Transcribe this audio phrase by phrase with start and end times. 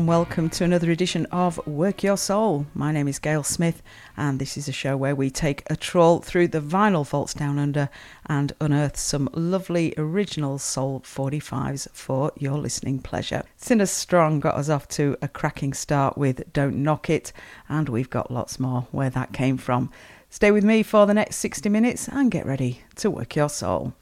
[0.00, 2.64] Warm welcome to another edition of Work Your Soul.
[2.72, 3.82] My name is Gail Smith,
[4.16, 7.58] and this is a show where we take a trawl through the vinyl vaults down
[7.58, 7.90] under
[8.24, 13.42] and unearth some lovely original soul 45s for your listening pleasure.
[13.58, 17.34] Sinner Strong got us off to a cracking start with Don't Knock It,
[17.68, 19.92] and we've got lots more where that came from.
[20.30, 23.92] Stay with me for the next 60 minutes and get ready to work your soul.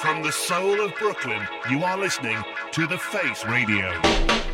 [0.00, 2.36] From the soul of Brooklyn, you are listening
[2.72, 4.53] to The Face Radio.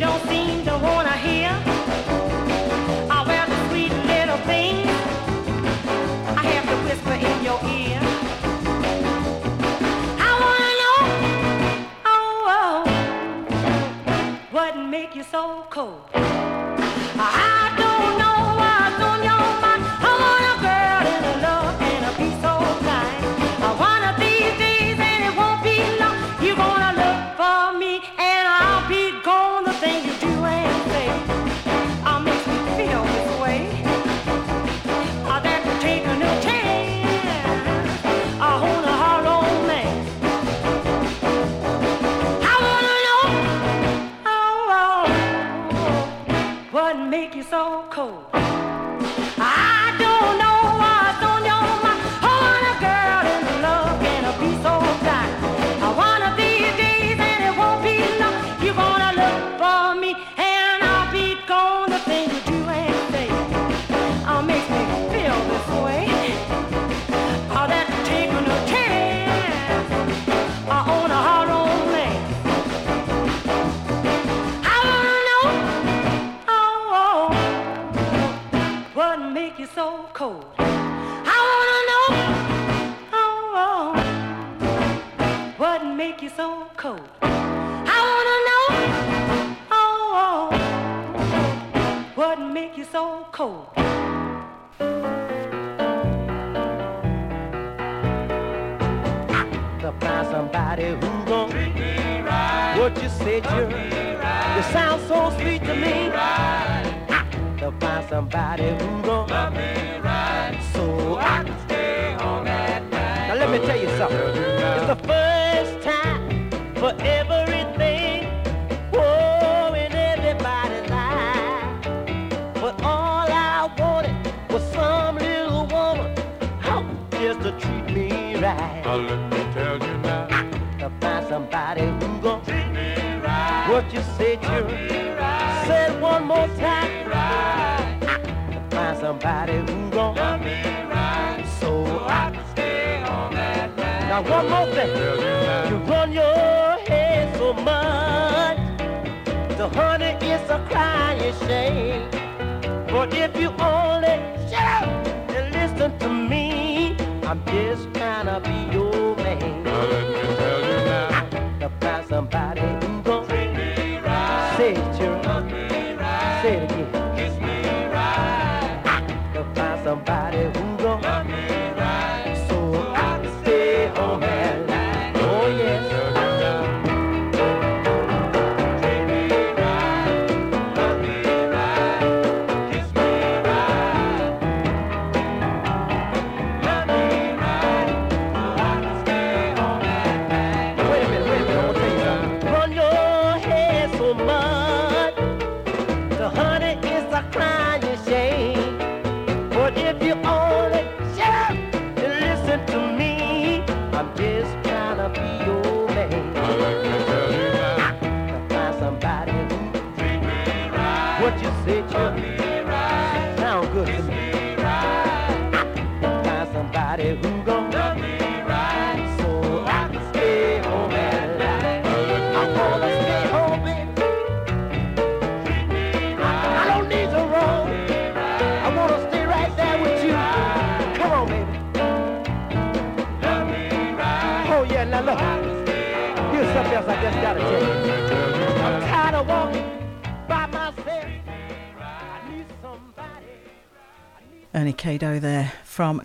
[0.00, 0.37] Ernie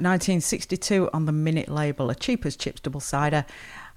[0.03, 3.45] 1962 on the Minit label, a cheap as chips double sider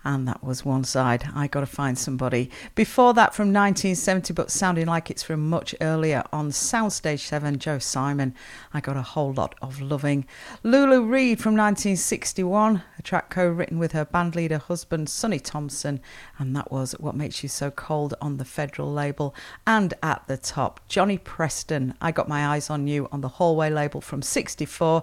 [0.06, 1.28] and that was one side.
[1.34, 2.48] I got to find somebody.
[2.76, 7.58] Before that, from 1970, but sounding like it's from much earlier on Sound Stage 7,
[7.58, 8.32] Joe Simon.
[8.72, 10.24] I got a whole lot of loving.
[10.62, 16.00] Lulu Reed from 1961, a track co written with her bandleader husband, Sonny Thompson,
[16.38, 19.34] and that was What Makes You So Cold on the Federal label.
[19.66, 23.70] And at the top, Johnny Preston, I Got My Eyes on You on the Hall-Way
[23.70, 25.02] label from 64.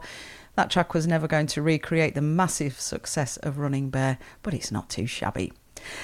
[0.55, 4.71] That track was never going to recreate the massive success of Running Bear, but it's
[4.71, 5.51] not too shabby.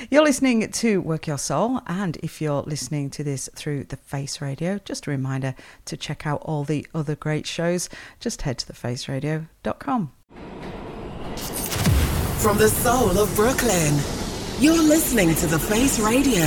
[0.10, 4.42] You're listening to Work Your Soul, and if you're listening to this through the Face
[4.42, 7.90] Radio, just a reminder to check out all the other great shows.
[8.20, 10.12] Just head to thefaceradio.com.
[12.40, 13.94] From the soul of Brooklyn,
[14.60, 16.46] you're listening to The Face Radio.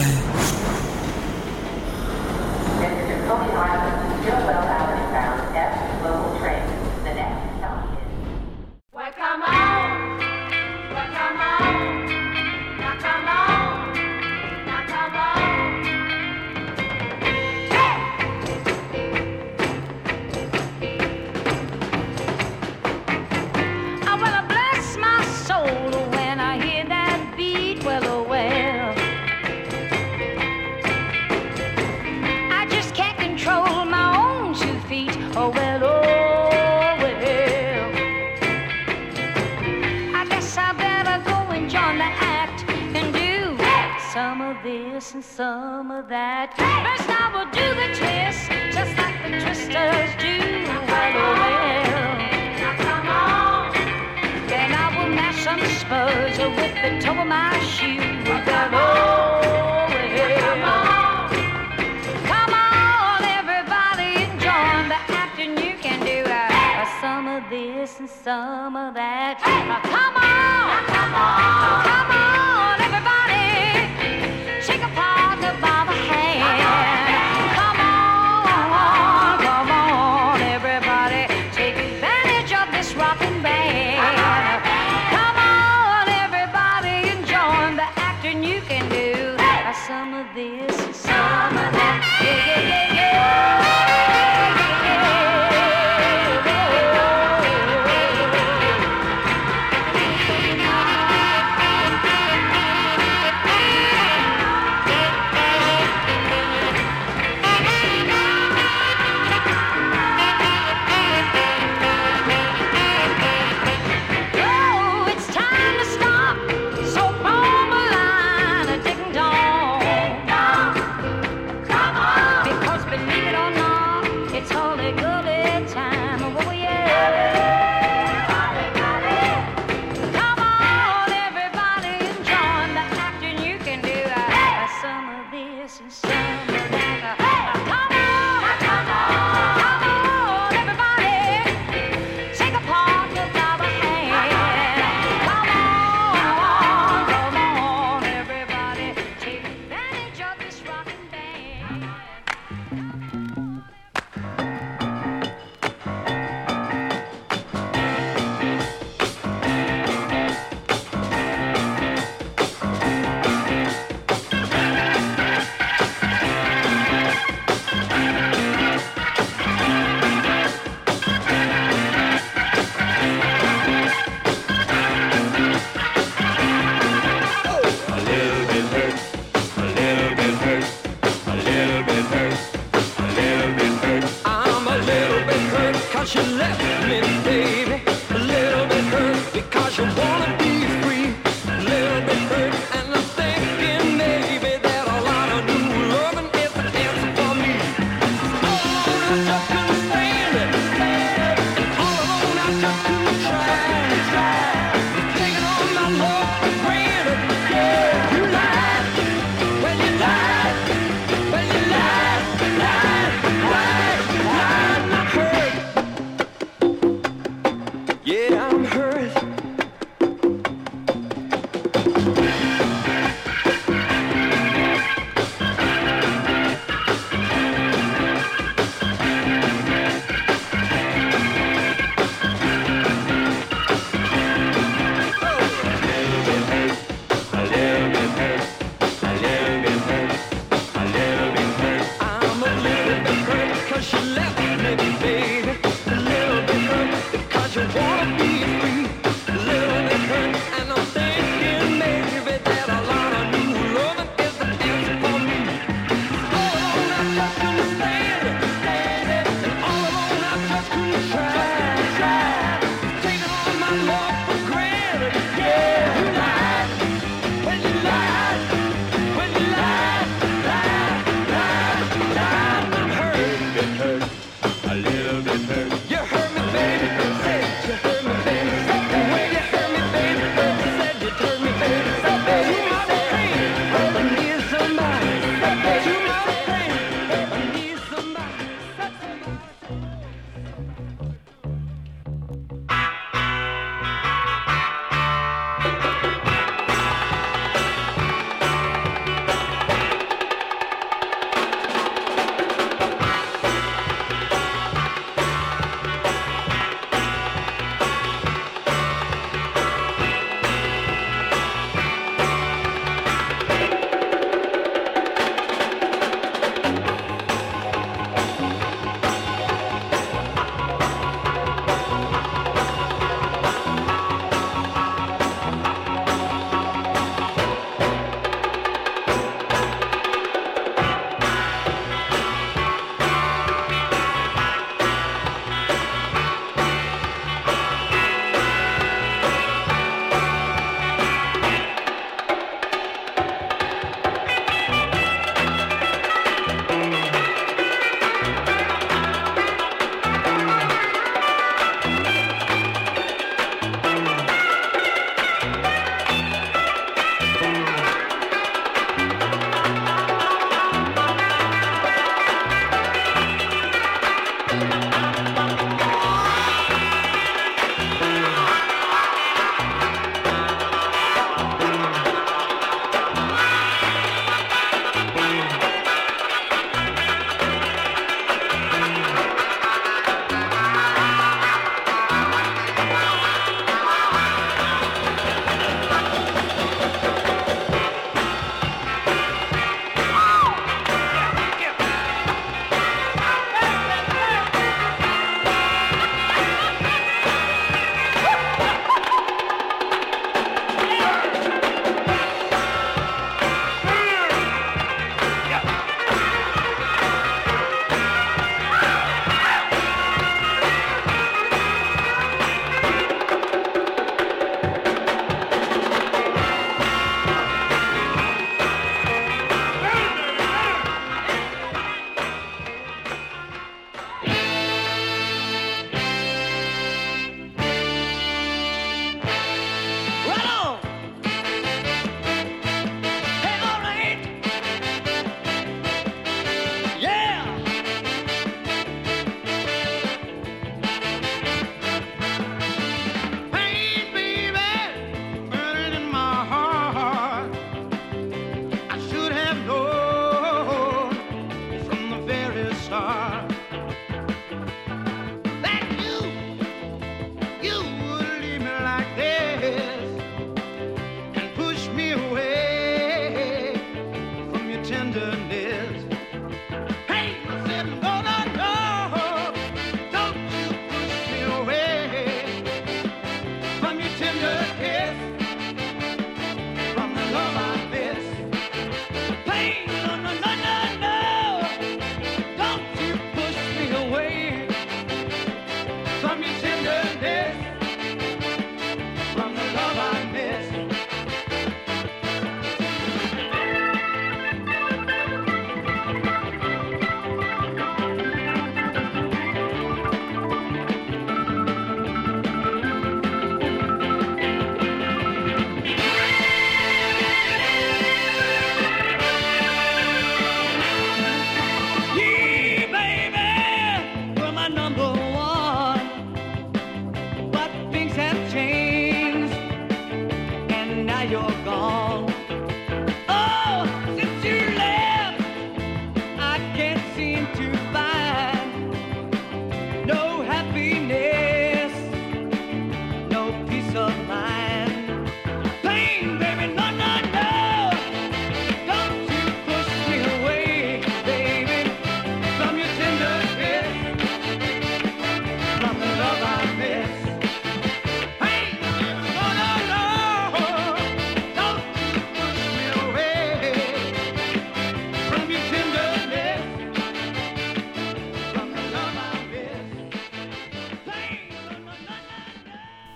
[45.22, 46.50] some of that.
[46.58, 50.36] First, I will do the twist, just like the twisters do.
[50.66, 51.82] Well, oh, well.
[52.82, 53.72] Come on.
[54.50, 57.98] Then I will mash some spurs with the toe of my shoe.
[58.26, 59.42] Well, well.
[60.42, 61.30] Come on.
[62.26, 66.26] Come on, everybody, join the afternoon can do
[67.00, 69.38] some of this and some of that.
[69.42, 70.62] Now come on.
[70.68, 71.84] Now come on.
[71.86, 72.31] Come on.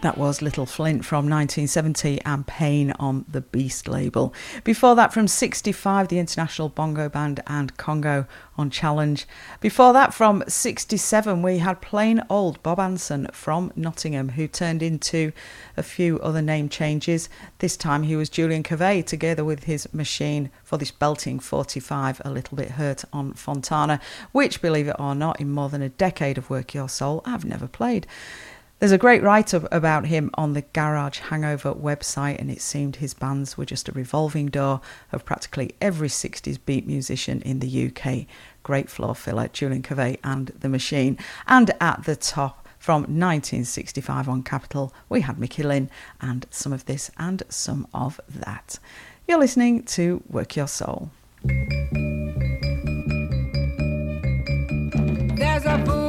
[0.07, 4.33] That was Little Flint from 1970 and Pain on the Beast label.
[4.63, 9.27] Before that, from 65, the International Bongo Band and Congo on Challenge.
[9.61, 15.33] Before that, from 67, we had plain old Bob Anson from Nottingham, who turned into
[15.77, 17.29] a few other name changes.
[17.59, 22.31] This time he was Julien Covey together with his machine for this belting 45, A
[22.31, 23.99] Little Bit Hurt on Fontana,
[24.31, 27.45] which, believe it or not, in more than a decade of Work Your Soul, I've
[27.45, 28.07] never played.
[28.79, 32.97] There's a great write up about him on the Garage Hangover website, and it seemed
[32.97, 37.87] his bands were just a revolving door of practically every 60s beat musician in the
[37.87, 38.27] UK.
[38.63, 41.17] Great floor filler, Julien Covey and The Machine.
[41.47, 45.89] And at the top, from 1965 on Capitol, we had Micki Lynn
[46.21, 48.79] and some of this and some of that.
[49.27, 51.11] You're listening to Work Your Soul.
[55.35, 56.06] There's a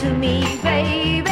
[0.00, 1.28] to me, baby,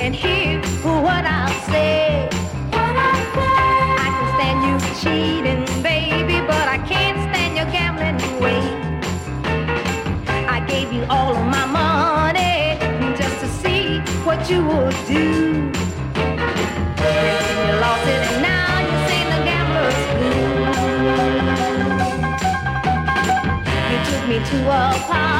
[0.00, 2.26] and hear what I'll say.
[2.72, 3.60] What I'll say.
[4.04, 8.62] I can stand you cheating, baby, but I can't stand your gambling way.
[10.48, 12.78] I gave you all of my money
[13.18, 15.70] just to see what you would do.
[17.66, 20.56] You lost it and now you sing the gambler's blue.
[23.92, 25.37] You took me to a party.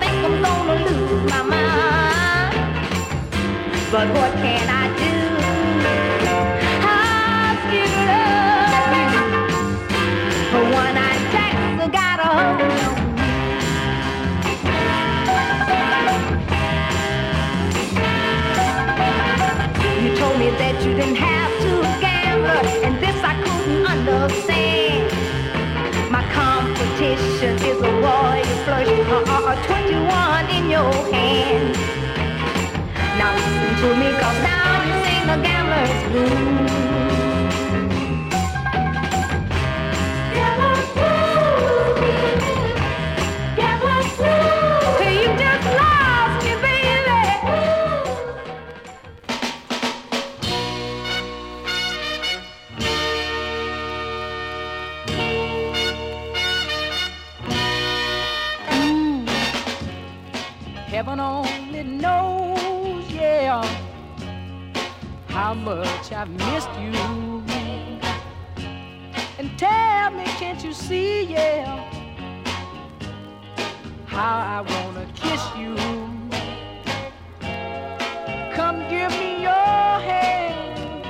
[0.00, 2.56] think I'm gonna lose my mind.
[3.92, 5.14] But what can I do?
[10.54, 12.94] One I got a hold on.
[20.02, 25.43] You told me that you didn't have to gamble, and this I couldn't understand.
[30.74, 31.76] your hand.
[33.16, 37.33] Now listen to me, cause now you sing the gambler's blues.
[65.34, 66.94] how much I've missed you.
[69.36, 71.74] And tell me, can't you see, yeah,
[74.06, 75.74] how I wanna kiss you?
[78.54, 81.04] Come give me your hand.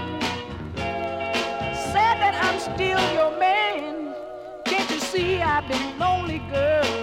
[1.92, 4.14] Say that I'm still your man.
[4.64, 6.93] Can't you see I've been lonely, girl?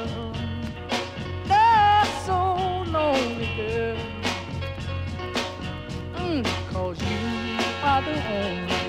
[7.91, 8.80] other home.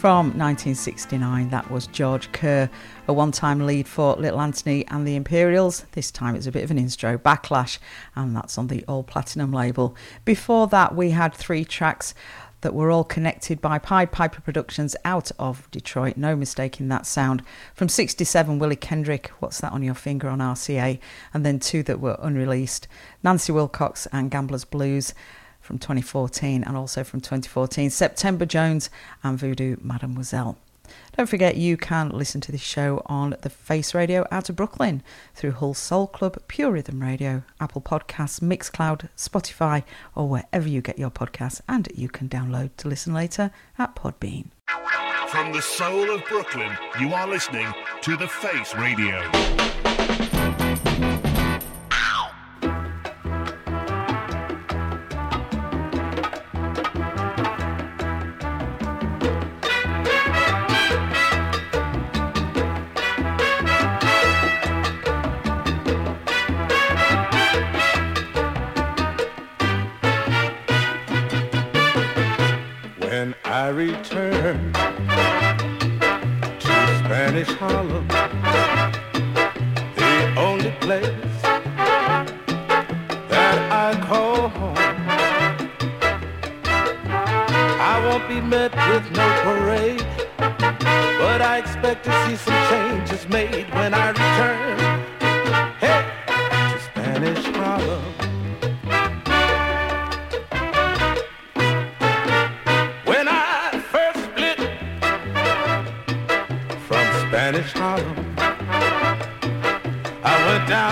[0.00, 2.70] From 1969, that was George Kerr,
[3.06, 5.84] a one time lead for Little Anthony and the Imperials.
[5.92, 7.76] This time it's a bit of an instro backlash,
[8.16, 9.94] and that's on the All Platinum label.
[10.24, 12.14] Before that, we had three tracks
[12.62, 16.16] that were all connected by Pied Piper Productions out of Detroit.
[16.16, 17.42] No mistaking that sound.
[17.74, 20.98] From 67, Willie Kendrick, What's That on Your Finger on RCA,
[21.34, 22.88] and then two that were unreleased
[23.22, 25.12] Nancy Wilcox and Gambler's Blues
[25.70, 28.90] from 2014 and also from 2014, September Jones
[29.22, 30.58] and Voodoo Mademoiselle.
[31.16, 35.00] Don't forget you can listen to this show on the Face Radio out of Brooklyn
[35.36, 39.84] through Hull Soul Club, Pure Rhythm Radio, Apple Podcasts, Mixcloud, Spotify,
[40.16, 44.46] or wherever you get your podcasts, and you can download to listen later at Podbean.
[45.28, 49.20] From the soul of Brooklyn, you are listening to The Face Radio.
[73.20, 74.72] I return
[76.58, 78.08] to Spanish Harlem,
[79.94, 81.42] the only place
[83.28, 84.74] that I call home.
[87.78, 90.06] I won't be met with no parade,
[91.18, 94.78] but I expect to see some changes made when I return.
[95.78, 96.06] Hey,
[96.72, 98.29] to Spanish Harlem.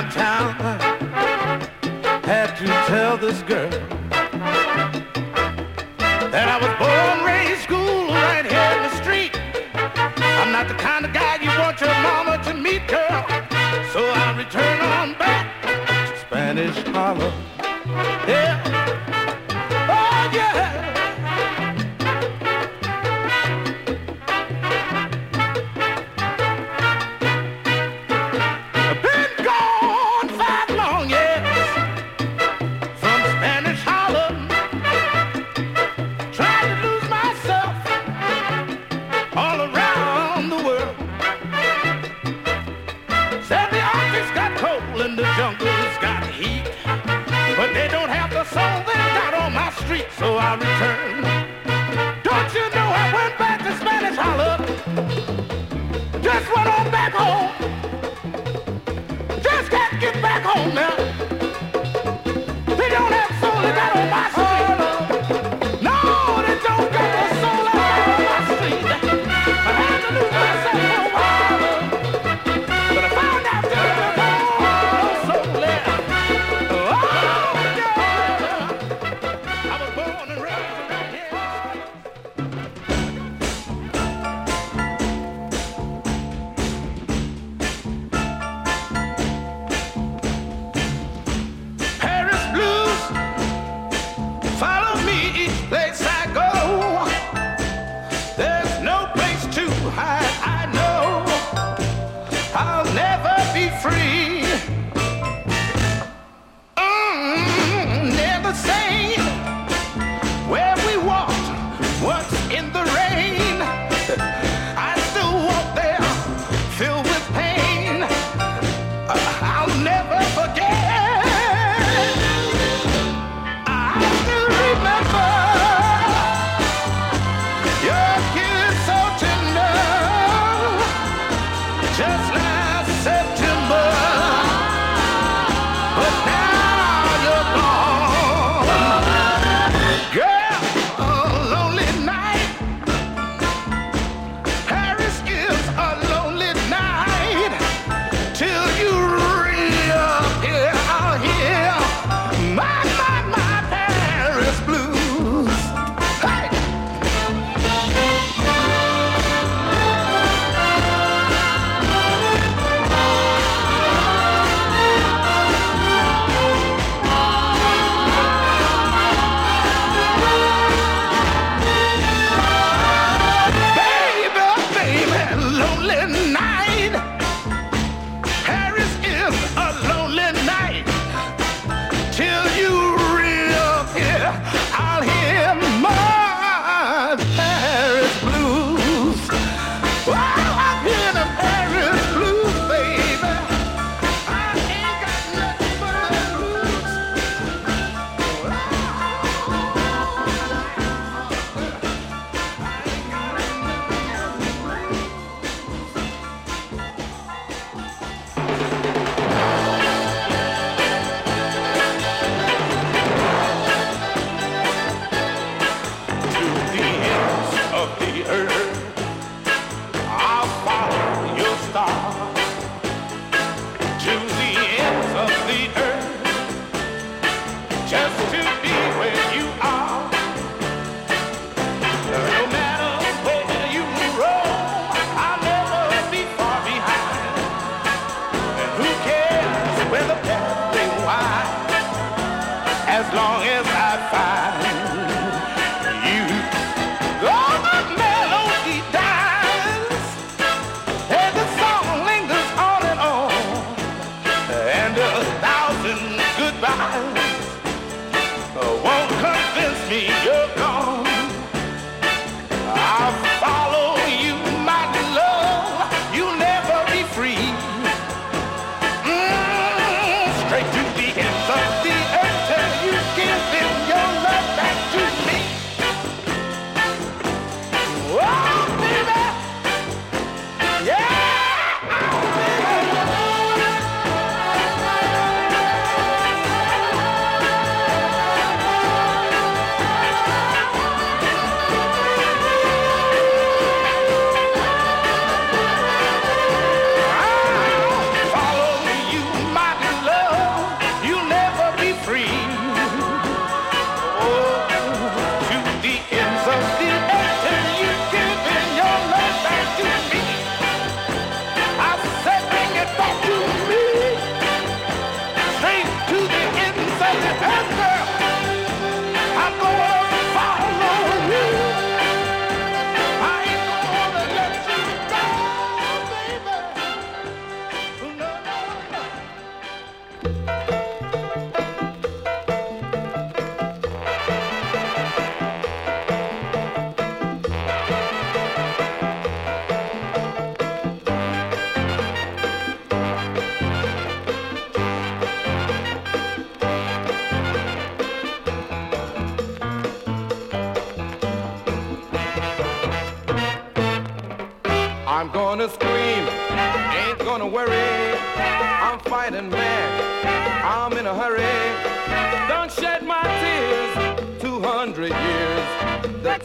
[0.03, 0.68] Downtown,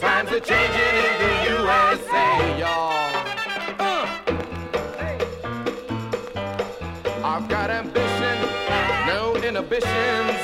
[0.03, 3.07] times are changing in the USA, y'all.
[3.79, 4.05] Uh.
[7.23, 8.37] I've got ambition,
[9.07, 10.39] no inhibitions.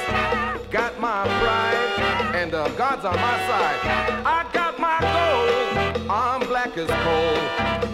[0.72, 3.80] Got my pride, and uh, God's on my side.
[4.38, 7.40] I got my goal, I'm black as coal.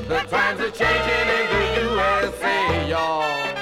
[0.08, 3.55] The times are changing in the USA, y'all.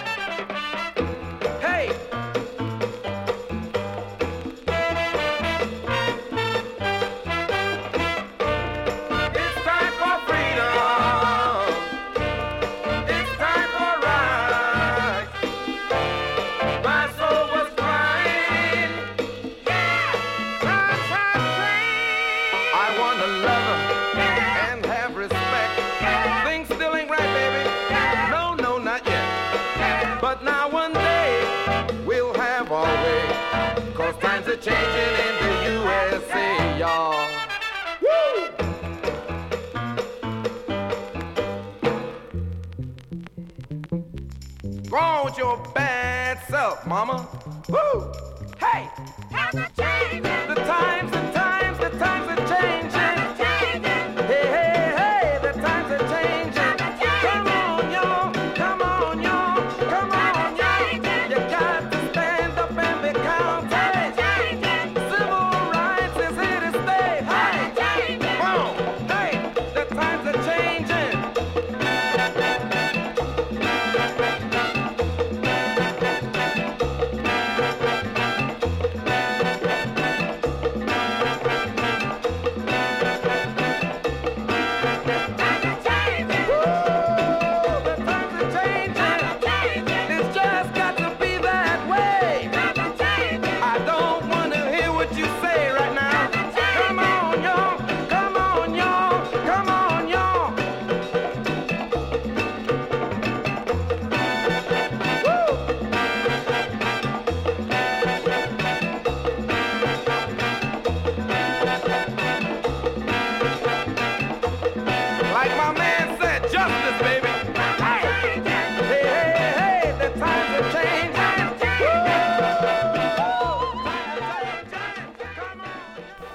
[45.44, 47.28] Your bad self, mama.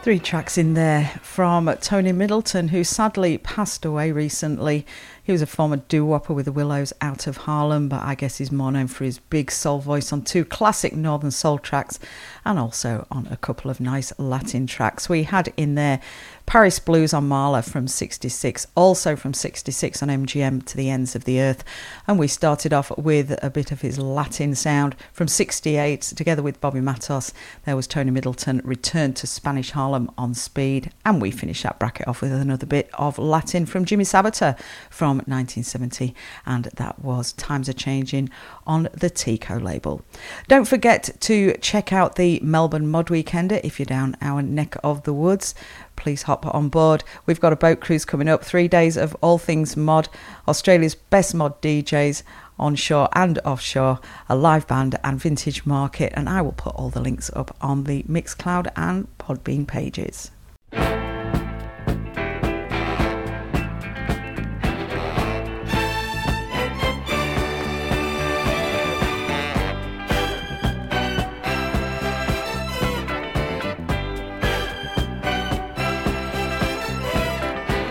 [0.08, 4.84] Three tracks in there from Tony Middleton, who sadly passed away recently.
[5.22, 8.52] He was a former doo-wopper with the Willows out of Harlem, but I guess he's
[8.52, 11.98] more known for his big soul voice on two classic Northern Soul tracks
[12.44, 15.08] and also on a couple of nice Latin tracks.
[15.08, 16.00] We had in there
[16.46, 21.24] Paris Blues on Mala from 66, also from 66 on MGM to the Ends of
[21.24, 21.62] the Earth.
[22.06, 26.58] And we started off with a bit of his Latin sound from 68, together with
[26.58, 27.34] Bobby Matos.
[27.66, 30.92] There was Tony Middleton, Return to Spanish Harlem on Speed.
[31.04, 34.58] And we finish that bracket off with another bit of Latin from Jimmy Sabater
[34.90, 36.14] from 1970.
[36.44, 38.28] And that was Times Are Changing
[38.66, 40.02] on the Tico label.
[40.48, 45.04] Don't forget to check out the Melbourne Mod Weekender if you're down our neck of
[45.04, 45.54] the woods
[45.98, 47.02] please hop on board.
[47.26, 50.08] We've got a boat cruise coming up, three days of all things mod,
[50.46, 52.22] Australia's best mod DJs
[52.58, 57.00] onshore and offshore, a live band and vintage market, and I will put all the
[57.00, 60.30] links up on the Mixcloud and Podbean pages.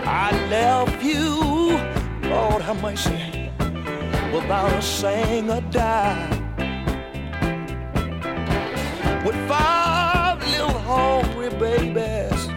[0.10, 1.78] I left you,
[2.30, 3.37] Lord have mercy,
[4.38, 6.30] without a sing or die.
[9.26, 12.48] With five little hungry babies,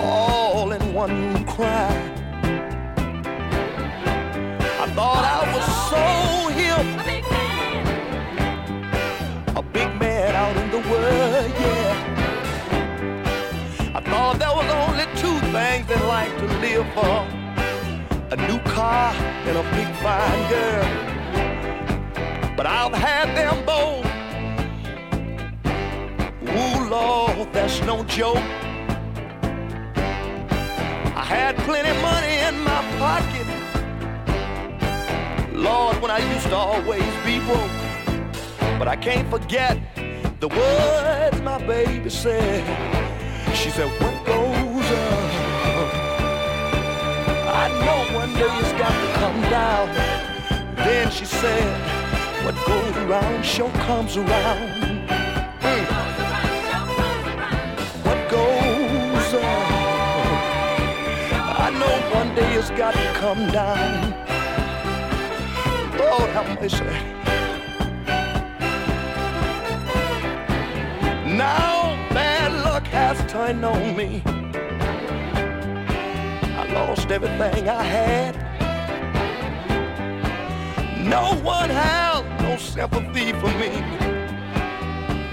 [0.00, 1.90] all in one cry.
[4.84, 6.04] I thought I was so
[6.58, 6.86] hip,
[9.56, 11.94] a big man out in the world, yeah.
[13.96, 17.39] I thought there was only two things in life to live for
[18.32, 19.12] a new car
[19.46, 20.84] and a big fine girl.
[22.56, 24.06] But I've had them both.
[26.48, 28.36] Ooh, Lord, that's no joke.
[31.16, 33.46] I had plenty money in my pocket.
[35.52, 37.70] Lord, when I used to always be broke.
[38.78, 39.76] But I can't forget
[40.38, 42.64] the words my baby said.
[43.56, 45.19] She said, What goes up?
[47.52, 49.88] I know one day it's got to come down.
[50.76, 55.08] Then she said, what goes around sure comes around.
[55.60, 55.86] Mm.
[58.04, 60.30] What goes on?
[61.66, 64.12] I know one day it's got to come down.
[65.98, 66.84] Lord have mercy.
[71.36, 74.22] Now bad luck has turned on me
[76.72, 78.36] lost everything I had.
[81.04, 83.70] No one has no sympathy for me.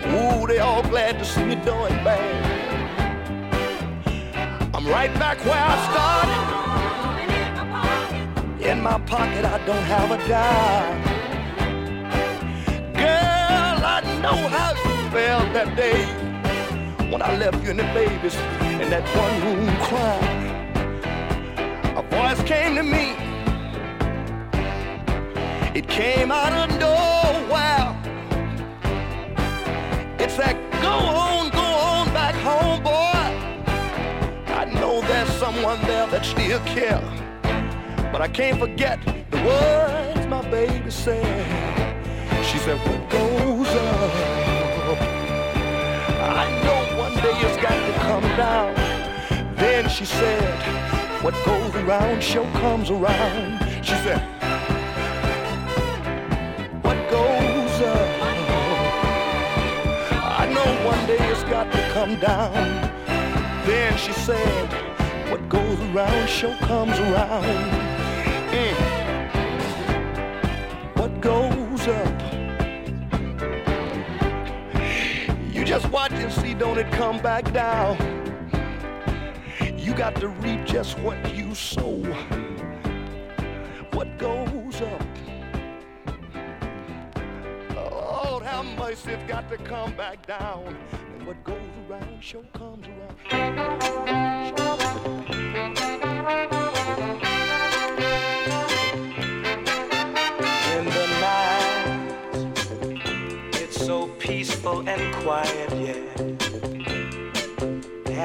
[0.10, 2.58] Ooh, they all glad to see me doing bad.
[4.74, 6.58] I'm right back where I started.
[8.70, 11.04] In my pocket, I don't have a dime.
[12.94, 16.06] Girl, I know how you felt that day
[17.12, 18.36] when I left you and the babies
[18.82, 20.37] in that one room crying
[22.48, 23.14] came to me.
[25.78, 27.94] It came out of nowhere.
[30.18, 33.20] It's said, go on, go on back home, boy.
[34.62, 37.20] I know there's someone there that still cares.
[38.14, 38.98] But I can't forget
[39.30, 41.46] the words my baby said.
[42.46, 45.02] She said, what goes up?
[46.40, 48.74] I know one day it's got to come down.
[49.58, 53.60] Then she said, what goes around sure comes around.
[53.84, 54.22] She said,
[56.84, 58.10] What goes up?
[60.40, 62.54] I know one day it's got to come down.
[63.66, 67.44] Then she said, What goes around sure comes around.
[68.52, 68.76] Mm.
[70.98, 72.22] What goes up?
[75.52, 77.98] You just watch and see, don't it come back down?
[79.88, 82.04] You got to reap just what you sow.
[83.94, 85.02] What goes up?
[87.74, 90.76] Lord how mercy, it's got to come back down.
[90.92, 91.58] And what goes
[91.90, 93.16] around sure comes around.
[100.76, 102.10] In the night,
[103.54, 106.04] it's so peaceful and quiet, yeah.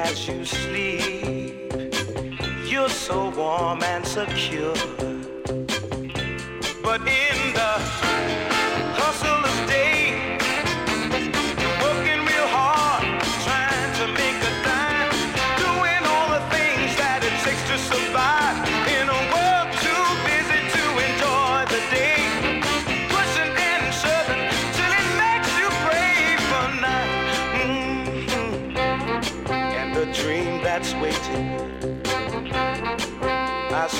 [0.03, 1.92] As you sleep
[2.73, 4.73] you're so warm and secure.
[6.81, 7.62] But in the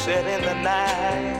[0.03, 1.32] Sit in the night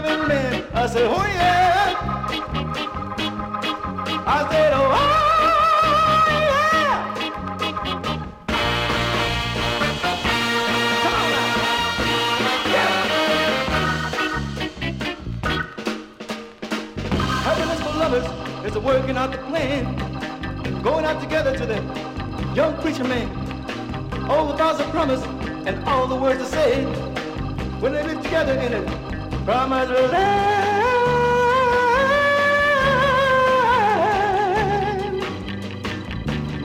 [0.00, 0.64] loving man.
[0.74, 1.94] I said, oh yeah.
[4.26, 5.02] I said, oh
[18.64, 19.94] is a working out the plan.
[20.82, 21.76] Going out together to the
[22.54, 23.28] young preacher man.
[24.28, 25.22] All the vows of promise
[25.66, 26.84] and all the words to say
[27.80, 29.05] when they live together in it.
[29.46, 30.56] Promise land.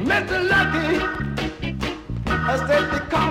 [0.10, 0.38] Mr.
[0.50, 0.90] Lucky,
[2.26, 3.30] I said they call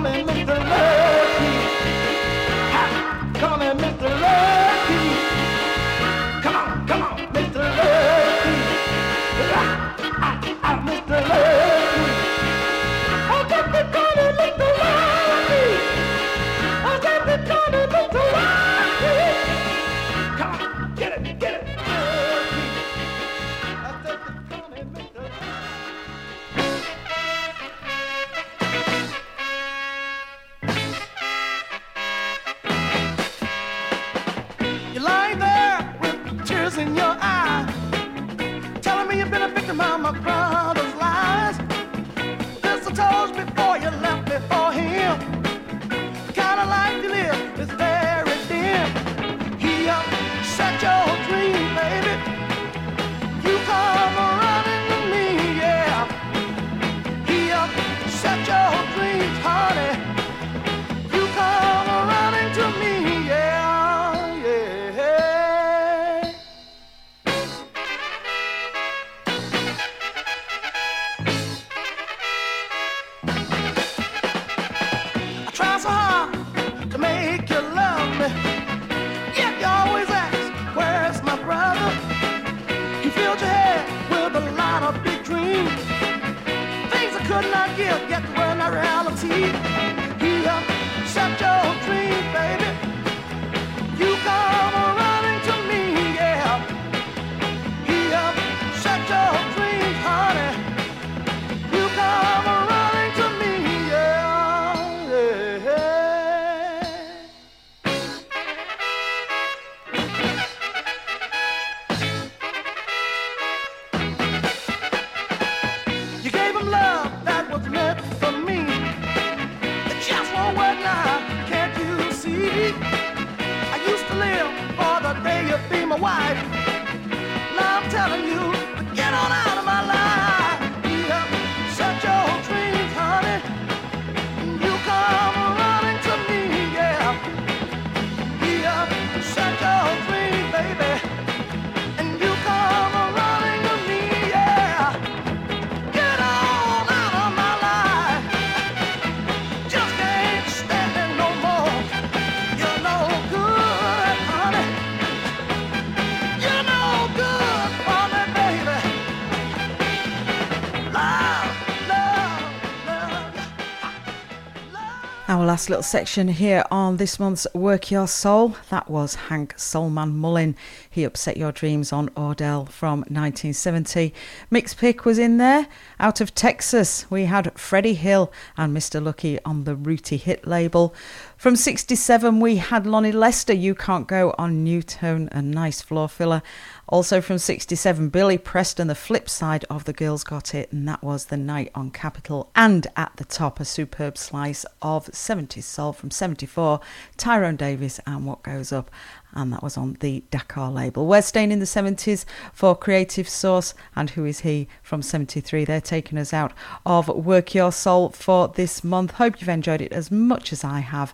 [165.51, 168.55] last little section here on this month's Work Your Soul.
[168.69, 170.55] That was Hank Soulman Mullen.
[170.89, 172.09] He upset your dreams on
[172.41, 174.13] Audel from 1970.
[174.49, 175.67] Mix Pick was in there.
[175.99, 179.03] Out of Texas, we had Freddy Hill and Mr.
[179.03, 180.93] Lucky on the Ru-Tee Hit label.
[181.37, 186.41] From 67, we had Lonnie Lester, You Can't Go on Nu-Tone, a nice floor filler.
[186.87, 191.03] Also from 67, Billy Preston, the flip side of The Girls Got It, and that
[191.03, 192.49] was The Night on Capitol.
[192.55, 196.81] And at the top, a superb slice of 70s soul from 74,
[197.17, 198.91] Tyrone Davis and What Goes Up.
[199.33, 201.07] And that was on the Dakar label.
[201.07, 205.65] We're staying in the 70s for Creative Source and Who Is He from 73.
[205.65, 206.53] They're taking us out
[206.85, 209.11] of Work Your Soul for this month.
[209.11, 211.13] Hope you've enjoyed it as much as I have.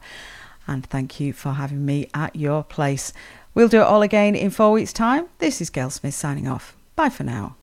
[0.68, 3.14] And thank you for having me at your place.
[3.54, 5.28] We'll do it all again in four weeks' time.
[5.40, 6.76] This is Gail Smith signing off.
[6.96, 7.56] Bye for now.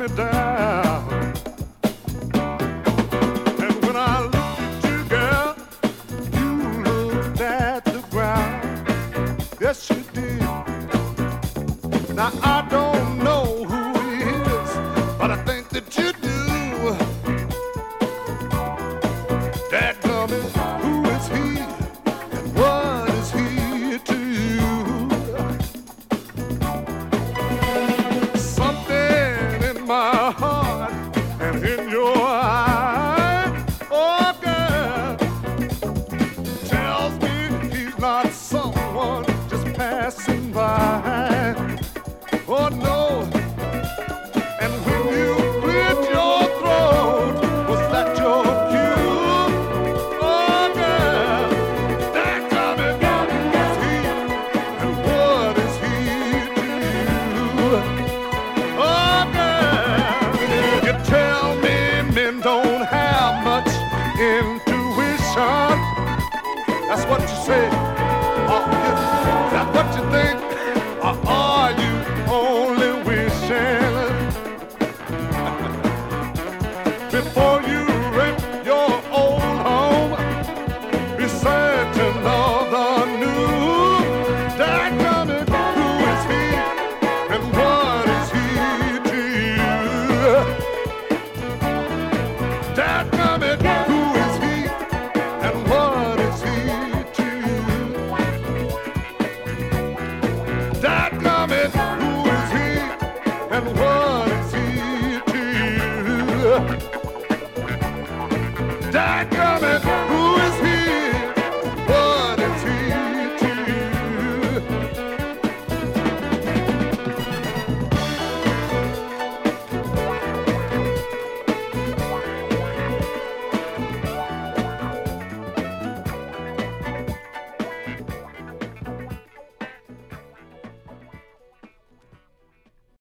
[0.00, 0.49] Me down.